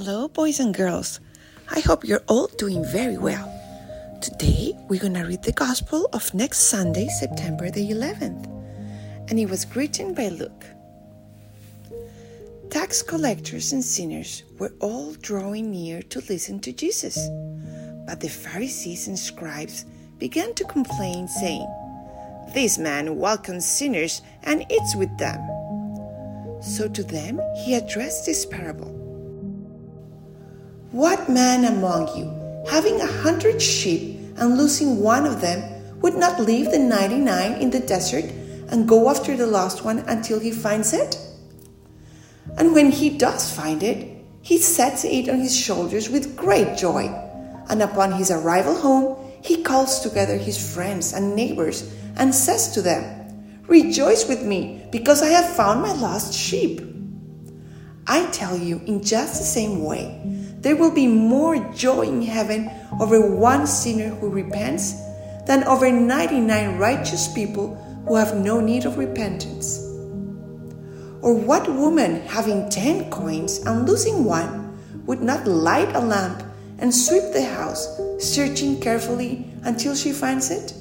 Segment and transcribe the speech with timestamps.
[0.00, 1.18] Hello, boys and girls.
[1.68, 3.52] I hope you're all doing very well.
[4.20, 8.46] Today, we're going to read the Gospel of next Sunday, September the 11th,
[9.28, 10.64] and it was written by Luke.
[12.70, 17.18] Tax collectors and sinners were all drawing near to listen to Jesus,
[18.06, 19.84] but the Pharisees and scribes
[20.20, 21.66] began to complain, saying,
[22.54, 25.40] This man welcomes sinners and eats with them.
[26.62, 29.07] So to them he addressed this parable.
[30.90, 32.32] What man among you,
[32.70, 35.62] having a hundred sheep and losing one of them,
[36.00, 38.24] would not leave the ninety nine in the desert
[38.70, 41.18] and go after the lost one until he finds it?
[42.56, 47.08] And when he does find it, he sets it on his shoulders with great joy.
[47.68, 52.80] And upon his arrival home, he calls together his friends and neighbors and says to
[52.80, 56.80] them, Rejoice with me, because I have found my lost sheep.
[58.06, 62.70] I tell you, in just the same way, there will be more joy in heaven
[63.00, 64.94] over one sinner who repents
[65.46, 69.78] than over 99 righteous people who have no need of repentance.
[71.22, 76.42] Or what woman having 10 coins and losing one would not light a lamp
[76.78, 80.74] and sweep the house, searching carefully until she finds it?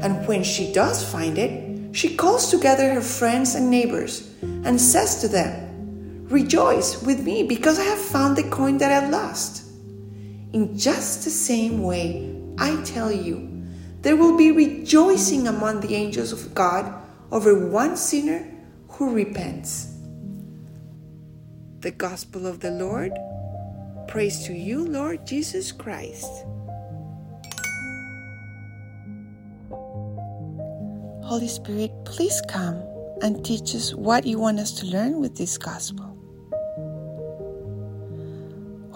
[0.00, 5.20] And when she does find it, she calls together her friends and neighbors and says
[5.20, 5.65] to them,
[6.28, 9.64] Rejoice with me because I have found the coin that I lost.
[10.52, 13.64] In just the same way, I tell you,
[14.02, 16.92] there will be rejoicing among the angels of God
[17.30, 18.46] over one sinner
[18.88, 19.94] who repents.
[21.80, 23.12] The Gospel of the Lord.
[24.08, 26.30] Praise to you, Lord Jesus Christ.
[31.22, 32.82] Holy Spirit, please come
[33.22, 36.15] and teach us what you want us to learn with this Gospel.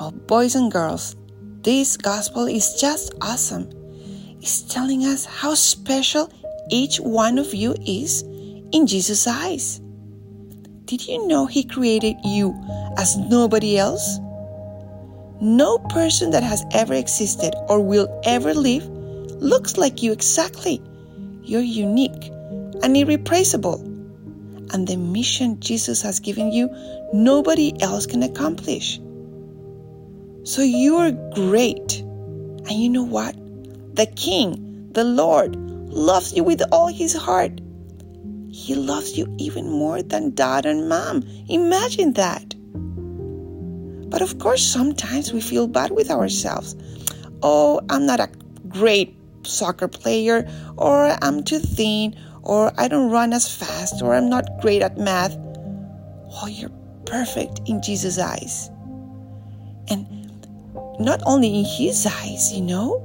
[0.01, 1.15] Well, boys and girls,
[1.61, 3.69] this gospel is just awesome.
[4.41, 6.33] It's telling us how special
[6.71, 8.23] each one of you is
[8.73, 9.79] in Jesus' eyes.
[10.87, 12.59] Did you know He created you
[12.97, 14.19] as nobody else?
[15.39, 20.81] No person that has ever existed or will ever live looks like you exactly.
[21.43, 22.33] You're unique
[22.83, 23.83] and irreplaceable.
[24.73, 26.71] And the mission Jesus has given you,
[27.13, 28.99] nobody else can accomplish.
[30.51, 32.01] So you are great.
[32.01, 33.37] And you know what?
[33.95, 37.61] The King, the Lord, loves you with all his heart.
[38.51, 41.23] He loves you even more than dad and mom.
[41.49, 42.57] Imagine that.
[44.11, 46.75] But of course, sometimes we feel bad with ourselves.
[47.45, 48.29] Oh, I'm not a
[48.67, 54.29] great soccer player, or I'm too thin, or I don't run as fast, or I'm
[54.29, 55.37] not great at math.
[56.43, 58.69] Oh, you're perfect in Jesus' eyes.
[59.89, 60.20] And
[61.01, 62.99] not only in His eyes, you know.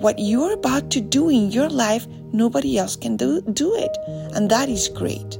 [0.00, 3.96] What you're about to do in your life, nobody else can do, do it.
[4.34, 5.38] And that is great.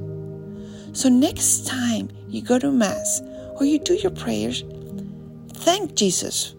[0.93, 3.21] So, next time you go to Mass
[3.61, 4.65] or you do your prayers,
[5.53, 6.55] thank Jesus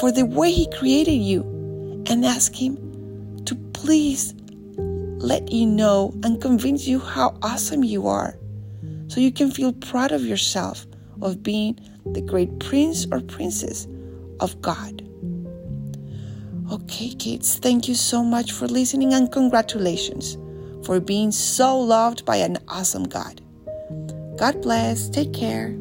[0.00, 1.42] for the way He created you
[2.08, 2.76] and ask Him
[3.44, 4.34] to please
[5.22, 8.36] let you know and convince you how awesome you are
[9.06, 10.86] so you can feel proud of yourself
[11.20, 13.86] of being the great prince or princess
[14.42, 15.08] of God.
[16.70, 20.36] Okay, kids, thank you so much for listening and congratulations
[20.84, 23.40] for being so loved by an awesome God.
[24.36, 25.08] God bless.
[25.08, 25.76] Take care.